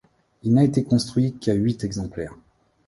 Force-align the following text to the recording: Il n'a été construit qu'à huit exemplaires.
Il 0.41 0.53
n'a 0.53 0.63
été 0.63 0.83
construit 0.83 1.33
qu'à 1.37 1.53
huit 1.53 1.83
exemplaires. 1.83 2.33